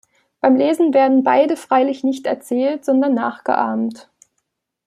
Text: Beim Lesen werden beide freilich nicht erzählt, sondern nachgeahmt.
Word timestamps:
Beim 0.39 0.55
Lesen 0.55 0.95
werden 0.95 1.23
beide 1.23 1.55
freilich 1.55 2.03
nicht 2.03 2.25
erzählt, 2.25 2.83
sondern 2.85 3.13
nachgeahmt. 3.13 4.09